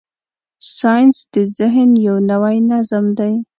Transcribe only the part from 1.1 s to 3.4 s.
د ذهن یو نوی نظم دی.